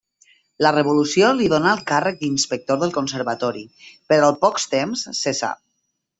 [0.65, 3.63] La Revolució li donà el càrrec d'inspector del Conservatori,
[4.15, 5.53] però al pocs temps el cessà.